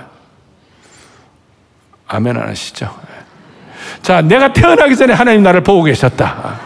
[2.09, 2.91] 아멘 안 하시죠?
[4.03, 6.59] 자, 내가 태어나기 전에 하나님 나를 보고 계셨다.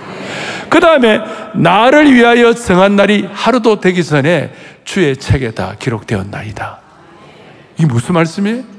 [0.69, 1.21] 그 다음에
[1.55, 4.53] 나를 위하여 정한 날이 하루도 되기 전에
[4.85, 6.79] 주의 책에 다 기록되었나이다.
[7.77, 8.73] 이게 무슨 말씀이에요?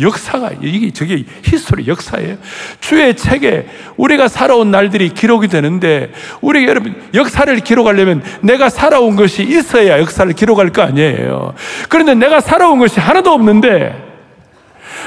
[0.00, 2.36] 역사가 이게 저게 history 역사예요.
[2.80, 6.10] 주의 책에 우리가 살아온 날들이 기록이 되는데
[6.40, 11.54] 우리 여러분 역사를 기록하려면 내가 살아온 것이 있어야 역사를 기록할 거 아니에요.
[11.88, 14.11] 그런데 내가 살아온 것이 하나도 없는데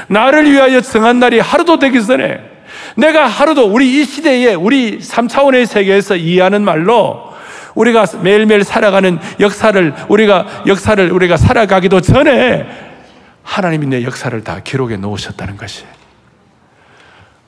[0.08, 2.40] 나를 위하여 정한 날이 하루도 되기 전에
[2.96, 7.34] 내가 하루도 우리 이 시대에 우리 3차원의 세계에서 이해하는 말로
[7.74, 12.66] 우리가 매일매일 살아가는 역사를 우리가 역사를 우리가 살아가기도 전에
[13.42, 15.84] 하나님이 내 역사를 다 기록해 놓으셨다는 것이.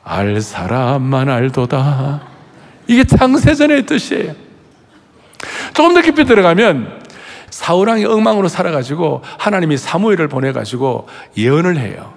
[0.05, 2.21] 알 사람만 알도다.
[2.87, 4.33] 이게 창세전의 뜻이에요.
[5.75, 7.03] 조금 더 깊이 들어가면
[7.51, 12.15] 사우랑이 엉망으로 살아가지고 하나님이 사무엘을 보내가지고 예언을 해요.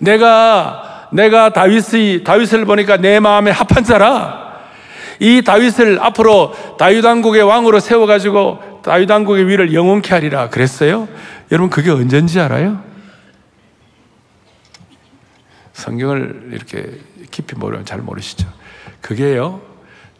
[0.00, 4.50] 내가 내가 다윗이 다윗을 보니까 내 마음에 합한 자라.
[5.18, 11.08] 이 다윗을 앞으로 다윗 왕국의 왕으로 세워 가지고 다윗 왕국의 위를 영원케 하리라 그랬어요.
[11.52, 12.82] 여러분 그게 언젠지 알아요?
[15.74, 16.84] 성경을 이렇게
[17.30, 18.48] 깊이 모르면 잘 모르시죠.
[19.00, 19.60] 그게요.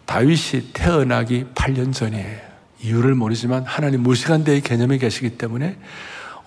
[0.07, 2.51] 다윗이 태어나기 8년 전이에요.
[2.83, 5.77] 이유를 모르지만 하나님 무시간대의 개념에 계시기 때문에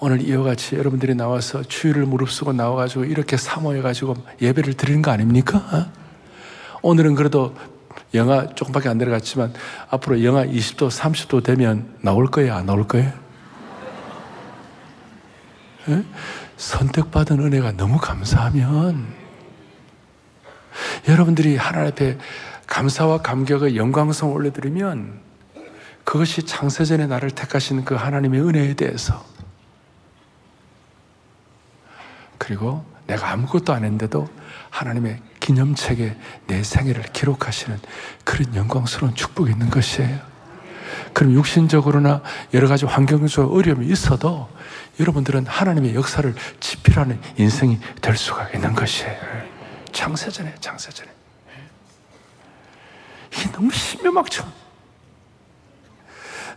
[0.06, 5.60] 오늘 이와 같이 여러분들이 나와서 주의를 무릅쓰고 나와가지고 이렇게 사모해가지고 예배를 드리는 거 아닙니까?
[5.60, 5.86] 어?
[6.82, 7.56] 오늘은 그래도
[8.14, 9.54] 영하 조금밖에 안 내려갔지만
[9.90, 12.54] 앞으로 영하 20도, 30도 되면 나올 거예요?
[12.54, 13.14] 안 나올 거예요?
[15.88, 16.04] 예?
[16.58, 19.06] 선택받은 은혜가 너무 감사하면
[21.08, 22.18] 여러분들이 하나님 앞에
[22.68, 25.22] 감사와 감격의 영광성 올려드리면
[26.04, 29.32] 그것이 창세전에 나를 택하신 그 하나님의 은혜에 대해서
[32.38, 34.28] 그리고 내가 아무것도 안 했는데도
[34.70, 36.16] 하나님의 기념책에
[36.48, 37.80] 내 생애를 기록하시는
[38.24, 40.20] 그런 영광스러운 축복이 있는 것이에요.
[41.14, 42.22] 그럼 육신적으로나
[42.54, 44.50] 여러 가지 환경적 어려움이 있어도
[45.00, 49.16] 여러분들은 하나님의 역사를 지필하는 인생이 될 수가 있는 것이에요.
[49.92, 51.10] 창세전에, 창세전에.
[53.36, 54.52] 이 너무 신묘막청.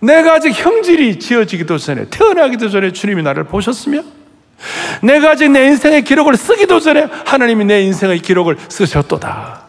[0.01, 4.03] 내가 아직 형질이 지어지기도 전에, 태어나기도 전에 주님이 나를 보셨으며,
[5.03, 9.66] 내가 아직 내 인생의 기록을 쓰기도 전에 하나님이 내 인생의 기록을 쓰셨도다.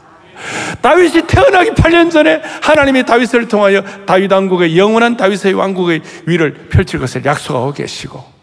[0.82, 7.26] 다윗이 태어나기 8년 전에 하나님이 다윗을 통하여 다윗 왕국의 영원한 다윗의 왕국의 위를 펼칠 것을
[7.26, 8.37] 약속하고 계시고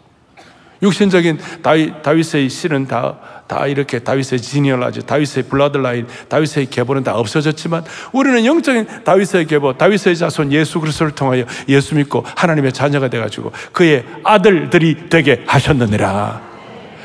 [0.85, 3.15] 육신적인 다윗, 다윗의 씨는 다,
[3.47, 10.15] 다 이렇게 다윗의 지니얼라지, 다윗의 블라드라인, 다윗의 계보는 다 없어졌지만 우리는 영적인 다윗의 계보, 다윗의
[10.15, 16.41] 자손 예수 그리스도를 통하여 예수 믿고 하나님의 자녀가 돼가지고 그의 아들들이 되게 하셨느니라.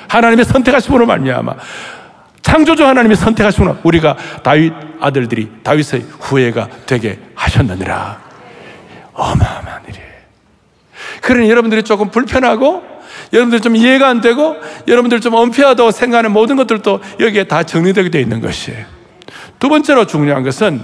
[0.08, 1.54] 하나님의 선택하심으로 말미암아
[2.42, 8.20] 창조주 하나님이 선택하시구나 우리가 다윗 아들들이 다윗의 후예가 되게 하셨느니라.
[9.12, 10.10] 어마어마한 일이에요.
[11.22, 12.89] 그러니 여러분들이 조금 불편하고
[13.32, 14.56] 여러분들 좀 이해가 안 되고
[14.88, 18.84] 여러분들 좀 엄폐하다고 생각하는 모든 것들도 여기에 다 정리되게 되어 있는 것이에요.
[19.58, 20.80] 두 번째로 중요한 것은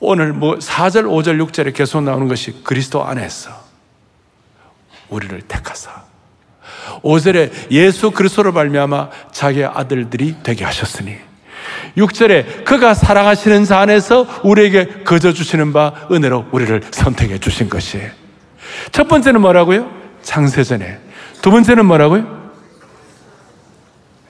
[0.00, 3.50] 오늘 뭐 4절, 5절, 6절에 계속 나오는 것이 그리스도 안에서
[5.10, 5.90] 우리를 택하사
[7.02, 11.16] 5절에 예수 그리스도를 말미암아 자기의 아들들이 되게 하셨으니
[11.96, 18.10] 6절에 그가 사랑하시는 자 안에서 우리에게 거저 주시는 바 은혜로 우리를 선택해 주신 것이에요.
[18.92, 19.90] 첫 번째는 뭐라고요?
[20.22, 20.98] 창세전에
[21.42, 22.40] 두 번째는 뭐라고요?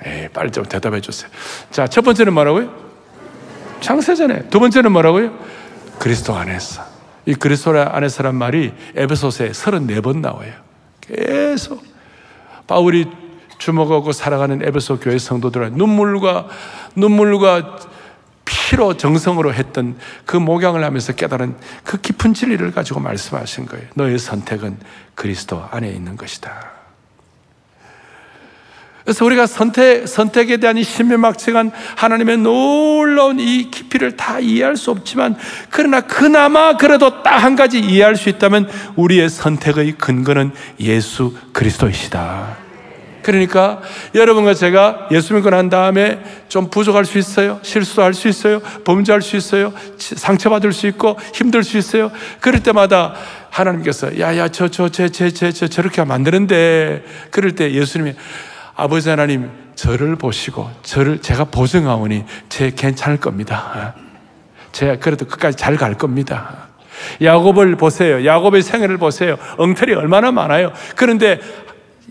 [0.04, 1.30] 에이, 빨리 좀 대답해 주세요.
[1.70, 2.72] 자, 첫 번째는 뭐라고요?
[3.80, 4.48] 창세전에.
[4.48, 5.36] 두 번째는 뭐라고요?
[5.98, 6.82] 그리스도 안에서.
[7.26, 10.52] 이 그리스도 안에서란 말이 에베소서에 34번 나와요.
[11.00, 11.82] 계속.
[12.66, 13.10] 바울이
[13.58, 16.48] 주목하고 살아가는 에베소 교회 성도들은 눈물과,
[16.96, 17.76] 눈물과
[18.44, 23.86] 피로 정성으로 했던 그 목양을 하면서 깨달은 그 깊은 진리를 가지고 말씀하신 거예요.
[23.94, 24.78] 너의 선택은
[25.14, 26.79] 그리스도 안에 있는 것이다.
[29.04, 35.36] 그래서 우리가 선택, 선택에 대한 이 신묘막측한 하나님의 놀라운 이 깊이를 다 이해할 수 없지만,
[35.70, 42.58] 그러나 그나마 그래도 딱 한 가지 이해할 수 있다면 우리의 선택의 근거는 예수 그리스도이시다.
[43.22, 43.80] 그러니까
[44.14, 47.60] 여러분과 제가 예수 믿고 난 다음에 좀 부족할 수 있어요.
[47.62, 48.60] 실수할 수 있어요.
[48.84, 49.72] 범죄할 수 있어요.
[49.98, 52.10] 상처받을 수 있고 힘들 수 있어요.
[52.40, 53.14] 그럴 때마다
[53.50, 57.72] 하나님께서 야 야 저 저 저 저 저 저 저렇게 하면 안 되는데 그럴 때
[57.72, 58.14] 예수님이
[58.80, 63.94] 아버지 하나님 저를 보시고 저를 제가 보증하오니 제 괜찮을 겁니다.
[64.72, 66.68] 제가 그래도 끝까지 잘 갈 겁니다.
[67.22, 68.24] 야곱을 보세요.
[68.24, 69.36] 야곱의 생애를 보세요.
[69.58, 70.72] 엉터리 얼마나 많아요.
[70.96, 71.40] 그런데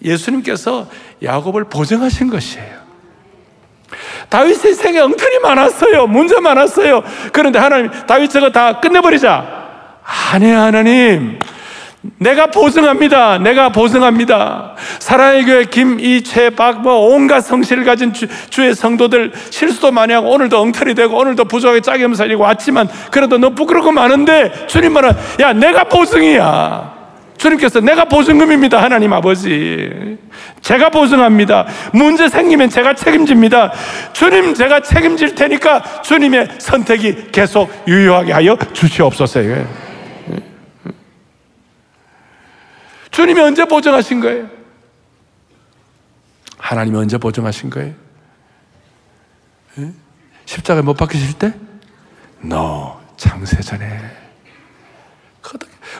[0.03, 0.87] 예수님께서
[1.23, 2.79] 야곱을 보증하신 것이에요.
[4.29, 6.05] 다윗의 생에 엉터리 많았어요.
[6.05, 7.01] 문제 많았어요.
[7.33, 10.01] 그런데 하나님, 다윗 저거 다 끝내버리자.
[10.31, 11.39] 아니, 하나님.
[12.17, 13.39] 내가 보증합니다.
[13.39, 14.75] 내가 보증합니다.
[14.99, 18.27] 사랑의 교회 김이최 박뭐 온갖 성실을 가진 주,
[18.63, 23.49] 의 성도들 실수도 많이 하고 오늘도 엉터리 되고 오늘도 부족하게 짜게 살리고 왔지만 그래도 너
[23.49, 26.99] 부끄럽고 많은데 주님 말은 야 내가 보증이야.
[27.37, 28.81] 주님께서 내가 보증금입니다.
[28.81, 30.17] 하나님 아버지.
[30.61, 31.65] 제가 보증합니다.
[31.93, 33.71] 문제 생기면 제가 책임집니다.
[34.11, 39.39] 주님 제가 책임질 테니까 주님의 선택이 계속 유효하게 하여 주시옵소서.
[43.11, 44.49] 주님이 언제 보증하신 거예요?
[46.57, 47.95] 하나님이 언제 보증하신 거예요?
[50.45, 51.53] 십자가에 못 박히실 때?
[52.43, 52.99] No.
[53.19, 54.17] 창세전에.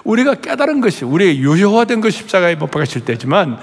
[0.04, 3.60] 우리가 깨달은 것이, 우리의 유효화된 것 십자가에 못 박히실 때지만,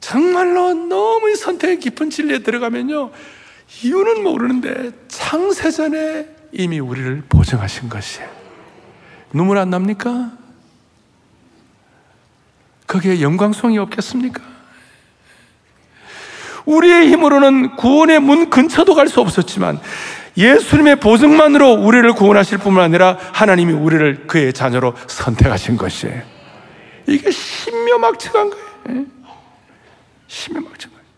[0.00, 3.10] 정말로 너무 선택의 깊은 진리에 들어가면요,
[3.82, 8.28] 이유는 모르는데, 창세전에 이미 우리를 보증하신 것이에요.
[9.32, 10.32] 눈물 안 납니까?
[12.88, 14.42] 거기에 영광성이 없겠습니까?
[16.64, 19.80] 우리의 힘으로는 구원의 문 근처도 갈 수 없었지만
[20.36, 26.22] 예수님의 보증만으로 우리를 구원하실 뿐만 아니라 하나님이 우리를 그의 자녀로 선택하신 것이에요.
[27.06, 28.66] 이게 신묘막측한 거예요.
[28.90, 29.04] 예?
[30.26, 31.08] 신묘막측한 거예요.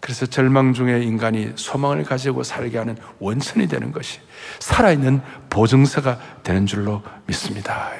[0.00, 4.20] 그래서 절망 중에 인간이 소망을 가지고 살게 하는 원천이 되는 것이
[4.60, 5.20] 살아있는
[5.50, 7.90] 보증서가 되는 줄로 믿습니다.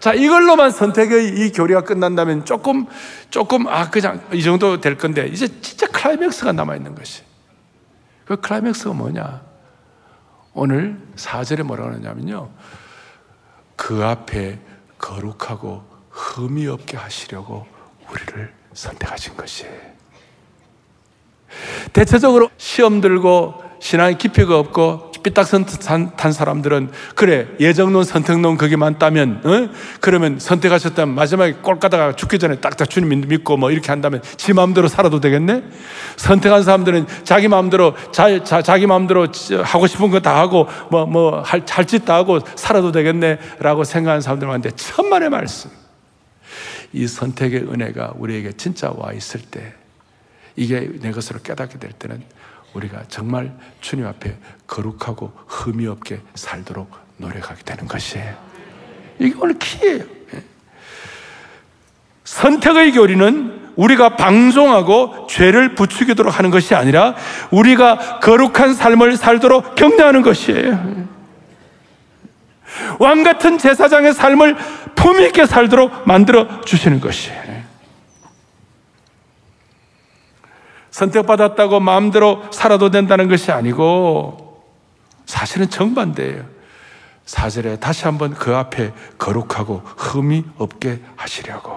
[0.00, 2.86] 자, 이걸로만 선택의 이 교리가 끝난다면 조금,
[3.28, 7.22] 조금, 아, 그냥 이 정도 될 건데, 이제 진짜 클라이맥스가 남아있는 것이.
[8.24, 9.42] 그 클라이맥스가 뭐냐?
[10.54, 12.50] 오늘 4절에 뭐라고 하냐면요.
[13.76, 14.58] 그 앞에
[14.98, 17.66] 거룩하고 흠이 없게 하시려고
[18.10, 19.72] 우리를 선택하신 것이에요.
[21.92, 25.66] 대체적으로 시험 들고 신앙의 깊이가 없고 삐딱선
[26.16, 29.74] 탄 사람들은 그래 예정론 선택론 그게 많다면 어?
[30.00, 35.18] 그러면 선택하셨다면 마지막에 꼴까다가 죽기 전에 딱딱 주님 믿고 뭐 이렇게 한다면 지 마음대로 살아도
[35.18, 35.64] 되겠네?
[36.16, 39.26] 선택한 사람들은 자기 마음대로 자, 자, 자기 마음대로
[39.64, 45.70] 하고 싶은 거 다 하고 뭐 뭐할짓다 하고 살아도 되겠네라고 생각하는 사람들 많은데 천만의 말씀.
[46.92, 49.72] 이 선택의 은혜가 우리에게 진짜 와 있을 때
[50.56, 52.22] 이게 내 것으로 깨닫게 될 때는
[52.74, 58.34] 우리가 정말 주님 앞에 거룩하고 흠이 없게 살도록 노력하게 되는 것이에요.
[59.18, 60.04] 이게 오늘 키예요.
[60.34, 60.44] 예.
[62.24, 67.14] 선택의 교리는 우리가 방종하고 죄를 부추기도록 하는 것이 아니라
[67.50, 71.08] 우리가 거룩한 삶을 살도록 격려하는 것이에요.
[72.98, 74.56] 왕 같은 제사장의 삶을
[74.94, 77.49] 품있게 살도록 만들어 주시는 것이에요.
[81.00, 84.64] 선택받았다고 마음대로 살아도 된다는 것이 아니고
[85.24, 86.44] 사실은 정반대예요.
[87.24, 91.72] 사절에 다시 한번 그 앞에 거룩하고 흠이 없게 하시려고.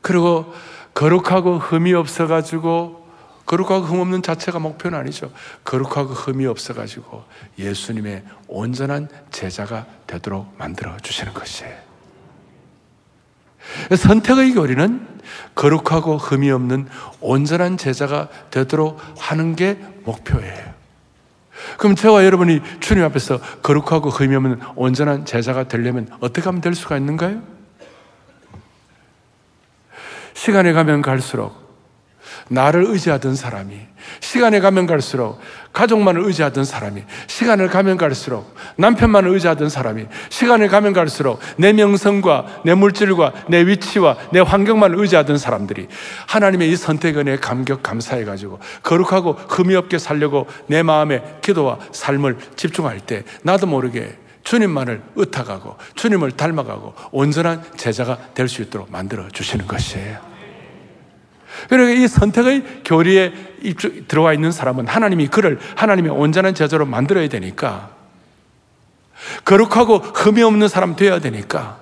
[0.00, 0.54] 그리고
[0.94, 3.06] 거룩하고 흠이 없어가지고
[3.44, 5.30] 거룩하고 흠 없는 자체가 목표는 아니죠.
[5.64, 7.24] 거룩하고 흠이 없어가지고
[7.58, 11.87] 예수님의 온전한 제자가 되도록 만들어 주시는 것이에요.
[13.96, 15.06] 선택의 교리는
[15.54, 16.88] 거룩하고 흠이 없는
[17.20, 20.78] 온전한 제자가 되도록 하는 게 목표예요.
[21.76, 26.96] 그럼 저와 여러분이 주님 앞에서 거룩하고 흠이 없는 온전한 제자가 되려면 어떻게 하면 될 수가
[26.96, 27.42] 있는가요?
[30.34, 31.67] 시간이 가면 갈수록
[32.48, 33.78] 나를 의지하던 사람이
[34.20, 35.38] 시간에 가면 갈수록
[35.72, 42.74] 가족만을 의지하던 사람이 시간을 가면 갈수록 남편만을 의지하던 사람이 시간을 가면 갈수록 내 명성과 내
[42.74, 45.88] 물질과 내 위치와 내 환경만을 의지하던 사람들이
[46.26, 53.00] 하나님의 이 선택은에 감격 감사해 가지고 거룩하고 흠이 없게 살려고 내 마음에 기도와 삶을 집중할
[53.00, 60.27] 때 나도 모르게 주님만을 의탁하고 주님을 닮아가고 온전한 제자가 될 수 있도록 만들어 주시는 것이에요.
[61.68, 63.32] 그러니까 이 선택의 교리에
[64.08, 67.90] 들어와 있는 사람은 하나님이 그를 하나님의 온전한 제자로 만들어야 되니까
[69.44, 71.78] 거룩하고 흠이 없는 사람 되어야 되니까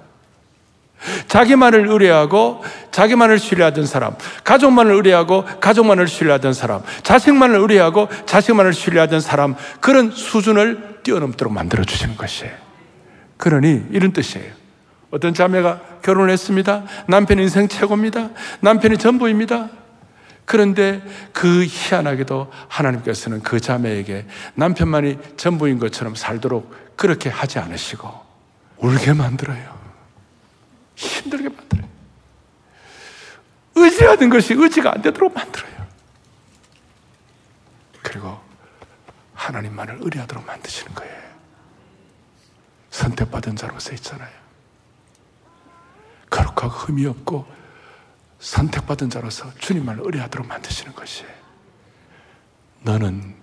[1.29, 9.55] 자기만을 의뢰하고 자기만을 신뢰하던 사람, 가족만을 의뢰하고 가족만을 신뢰하던 사람, 자식만을 의뢰하고 자식만을 신뢰하던 사람
[9.81, 12.53] 그런 수준을 뛰어넘도록 만들어 주시는 것이에요.
[13.37, 14.56] 그러니 이런 뜻이에요.
[15.17, 16.85] 어떤 자매가 결혼을 했습니다.
[17.09, 18.31] 남편 인생 최고입니다.
[18.61, 19.71] 남편이 전부입니다.
[20.45, 21.03] 그런데
[21.33, 28.09] 그 희한하게도 하나님께서는 그 자매에게 남편만이 전부인 것처럼 살도록 그렇게 하지 않으시고
[28.77, 29.75] 울게 만들어요.
[30.95, 31.89] 힘들게 만들어요.
[33.75, 35.87] 의지하던 것이 의지가 안 되도록 만들어요.
[38.03, 38.39] 그리고
[39.33, 41.17] 하나님만을 의뢰하도록 만드시는 거예요.
[42.91, 44.46] 선택받은 자로서 있잖아요.
[46.31, 47.47] 거룩하고 흠이 없고
[48.39, 51.25] 선택받은 자로서 주님만을 의뢰하도록 만드시는 것이
[52.83, 53.35] 너는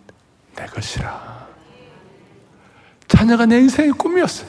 [0.55, 1.47] 내 것이라.
[3.07, 4.47] 자녀가 내 인생의 꿈이었어요.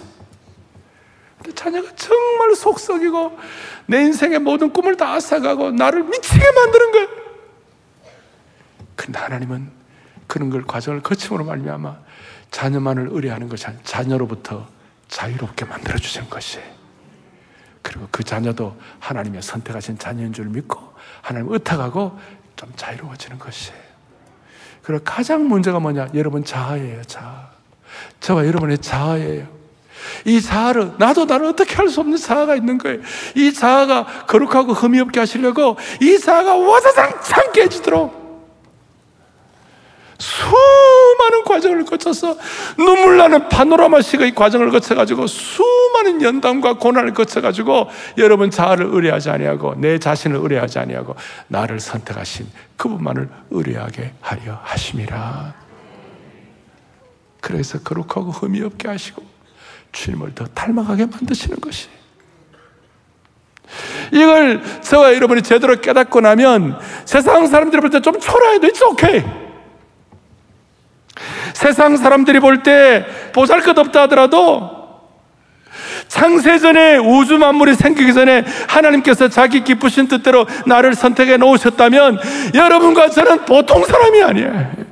[1.36, 3.38] 근데 자녀가 정말 속썩이고
[3.86, 7.08] 내 인생의 모든 꿈을 다 앗아가고 나를 미치게 만드는 거예요.
[8.96, 9.70] 근데 하나님은
[10.26, 11.98] 그런 걸 과정을 거침으로 말미암아
[12.50, 14.66] 자녀만을 의뢰하는 것이 아니라 자녀로부터
[15.08, 16.60] 자유롭게 만들어 주신 것이
[17.84, 20.80] 그리고 그 자녀도 하나님의 선택하신 자녀인 줄 믿고
[21.20, 22.18] 하나님 의탁하고
[22.56, 23.78] 좀 자유로워지는 것이에요.
[24.82, 26.08] 그리고 가장 문제가 뭐냐?
[26.14, 27.50] 여러분 자아예요, 자아.
[28.20, 29.46] 저와 여러분의 자아예요.
[30.24, 33.00] 이 자아를 나도 나를 어떻게 할 수 없는 자아가 있는 거예요.
[33.36, 38.23] 이 자아가 거룩하고 흠이 없게 하시려고 이 자아가 와자장 창 깨지도록
[40.18, 42.36] 수많은 과정을 거쳐서
[42.76, 47.88] 눈물 나는 파노라마식의 과정을 거쳐가지고 수많은 연단과 고난을 거쳐가지고
[48.18, 51.16] 여러분 자아를 의뢰하지 아니하고 내 자신을 의뢰하지 아니하고
[51.48, 52.46] 나를 선택하신
[52.76, 55.54] 그분만을 의뢰하게 하려 하심이라.
[57.40, 59.22] 그래서 거룩하고 흠이 없게 하시고
[59.92, 61.88] 주님을 더 닮아가게 만드시는 것이.
[64.12, 69.43] 이걸 저와 여러분이 제대로 깨닫고 나면 세상 사람들이 볼때 좀 초라해도 it's okay.
[71.54, 74.84] 세상 사람들이 볼 때 보잘 것 없다 하더라도
[76.08, 82.18] 창세전에 우주 만물이 생기기 전에 하나님께서 자기 기쁘신 뜻대로 나를 선택해 놓으셨다면
[82.54, 84.84] 여러분과 저는 보통 사람이 아니에요.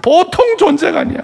[0.00, 1.18] 보통 존재가 아니야.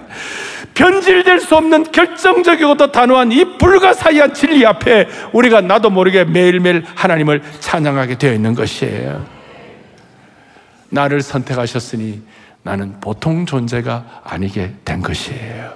[0.73, 7.41] 변질될 수 없는 결정적이고 도 단호한 이 불가사의한 진리 앞에 우리가 나도 모르게 매일매일 하나님을
[7.61, 9.25] 찬양하게 되어 있는 것이에요.
[10.89, 12.21] 나를 선택하셨으니
[12.65, 15.71] 나는 보통 존재가 아니게 된 것이에요.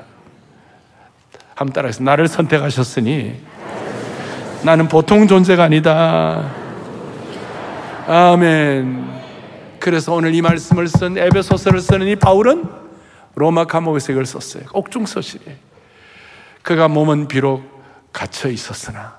[1.54, 3.40] 한번 따라해서 나를 선택하셨으니
[4.64, 6.52] 나는 보통 존재가 아니다.
[8.08, 9.08] 아멘.
[9.80, 12.68] 그래서 오늘 이 말씀을 쓴 에베소서를 쓰는 이 바울은
[13.36, 14.64] 로마 감옥에서 이걸 썼어요.
[14.74, 15.58] 옥중서실에.
[16.64, 19.16] 그가 몸은 비록 갇혀 있었으나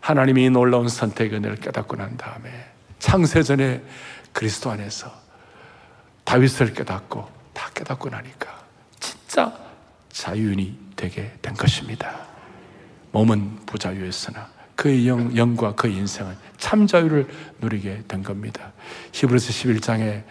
[0.00, 2.50] 하나님이 놀라운 선택의 깨닫고 난 다음에
[2.98, 3.82] 창세전에
[4.32, 5.27] 그리스도 안에서
[6.28, 8.54] 다윗을 깨닫고 다 깨닫고 나니까
[9.00, 9.50] 진짜
[10.10, 12.20] 자유인이 되게 된 것입니다.
[13.12, 17.26] 몸은 부자유였으나 그의 영, 영과 그의 인생은 참 자유를
[17.60, 18.72] 누리게 된 겁니다.
[19.12, 20.22] 히브리서 11장에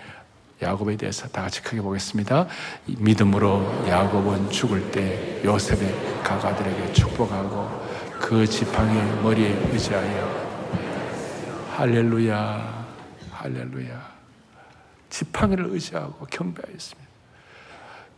[0.61, 2.45] 야곱에 대해서 다 같이 크게 보겠습니다.
[2.85, 7.87] 믿음으로 야곱은 죽을 때 요셉의 가가들에게 축복하고
[8.21, 10.47] 그 지팡이 머리에 의지하여
[11.71, 12.85] 할렐루야,
[13.31, 14.06] 할렐루야.
[15.09, 17.07] 지팡이를 의지하고 경배하였습니다.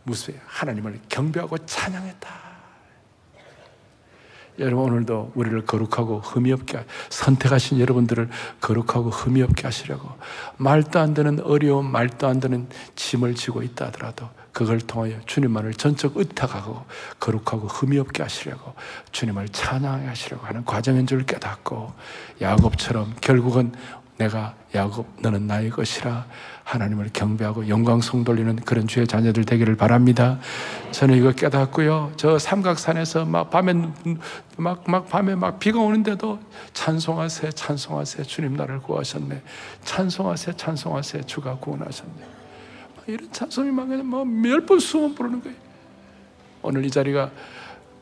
[0.04, 2.50] 무수히 하나님을 경배하고 찬양했다.
[4.58, 8.28] 여러분 오늘도 우리를 거룩하고 흠이 없게 선택하신 여러분들을
[8.60, 10.10] 거룩하고 흠이 없게 하시려고
[10.58, 16.16] 말도 안 되는 어려움, 말도 안 되는 짐을 지고 있다 하더라도 그걸 통하여 주님만을 전적
[16.16, 16.84] 의탁하고
[17.18, 18.74] 거룩하고 흠이 없게 하시려고
[19.12, 21.94] 주님을 찬양하게 하시려고 하는 과정인 줄 깨닫고
[22.40, 23.72] 야곱처럼 결국은
[24.18, 26.26] 내가 야곱 너는 나의 것이라
[26.70, 30.38] 하나님을 경배하고 영광성 돌리는 그런 주의 자녀들 되기를 바랍니다.
[30.92, 32.12] 저는 이거 깨닫고요.
[32.16, 33.74] 저 삼각산에서 막 밤에
[34.56, 36.38] 막, 막 밤에 막 비가 오는데도
[36.72, 39.42] 찬송하세, 찬송하세, 주님 나를 구하셨네.
[39.82, 42.40] 찬송하세, 찬송하세, 주가 구원하셨네.
[43.08, 45.56] 이런 찬송이 막몇번 수만 부르는 거예요.
[46.62, 47.32] 오늘 이 자리가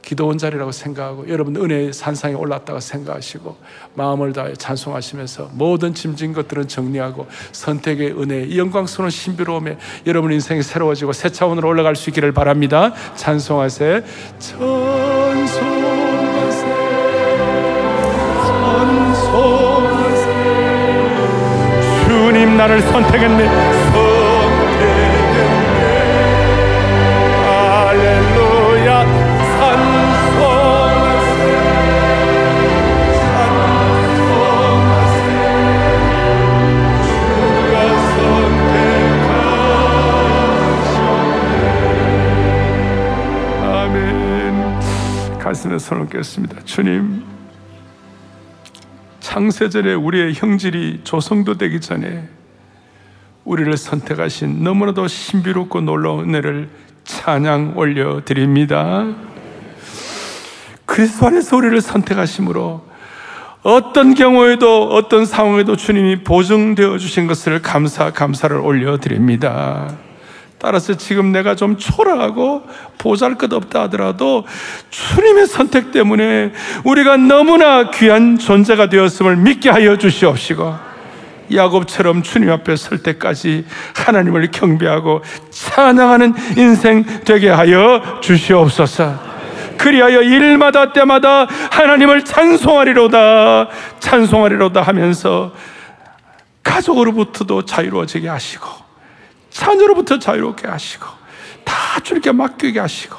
[0.02, 3.56] 기도원 자리라고 생각하고 여러분 은혜의 산상에 올랐다고 생각하시고
[3.94, 9.76] 마음을 다해 찬송하시면서 모든 짐진 것들은 정리하고 선택의 은혜, 영광스러운 신비로움에
[10.06, 12.94] 여러분 인생이 새로워지고 새 차원으로 올라갈 수 있기를 바랍니다.
[13.16, 14.02] 찬송하세,
[14.38, 15.46] 찬송하세,
[18.86, 19.68] 찬송하세.
[22.06, 23.87] 주님 나를 선택했네.
[45.48, 46.62] 가슴에 손을 얹겠습니다.
[46.66, 47.24] 주님,
[49.20, 52.28] 창세전에 우리의 형질이 조성도 되기 전에
[53.44, 56.68] 우리를 선택하신 너무나도 신비롭고 놀라운 은혜를
[57.04, 59.06] 찬양 올려드립니다.
[60.84, 62.86] 그리스도 안에서 우리를 선택하심으로
[63.62, 69.96] 어떤 경우에도 어떤 상황에도 주님이 보증되어 주신 것을 감사 감사를 올려드립니다.
[70.58, 72.66] 따라서 지금 내가 좀 초라하고
[72.98, 74.44] 보잘 것 없다 하더라도
[74.90, 76.52] 주님의 선택 때문에
[76.84, 80.88] 우리가 너무나 귀한 존재가 되었음을 믿게 하여 주시옵시고
[81.54, 89.28] 야곱처럼 주님 앞에 설 때까지 하나님을 경배하고 찬양하는 인생 되게 하여 주시옵소서.
[89.78, 93.68] 그리하여 일마다 때마다 하나님을 찬송하리로다
[94.00, 95.52] 찬송하리로다 하면서
[96.64, 98.87] 가족으로부터도 자유로워지게 하시고
[99.58, 101.04] 자녀로부터 자유롭게 하시고
[101.64, 103.16] 다 주님께 맡기게 하시고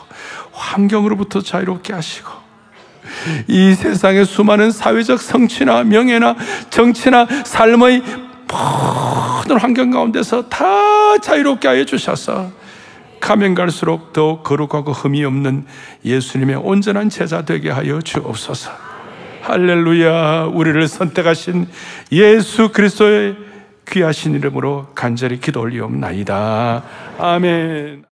[0.53, 2.31] 환경으로부터 자유롭게 하시고
[3.47, 6.37] 이 세상의 수많은 사회적 성취나 명예나
[6.69, 8.03] 정치나 삶의
[8.47, 12.51] 모든 환경 가운데서 다 자유롭게 하여 주셔서
[13.19, 15.65] 가면 갈수록 더 거룩하고 흠이 없는
[16.05, 18.71] 예수님의 온전한 제자 되게 하여 주옵소서.
[19.41, 20.51] 할렐루야.
[20.53, 21.67] 우리를 선택하신
[22.13, 23.48] 예수 그리스도의
[23.91, 26.83] 귀하신 이름으로 간절히 기도 올리옵나이다.
[27.17, 28.05] 아멘.